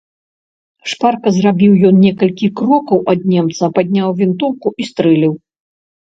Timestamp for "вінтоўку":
4.25-4.67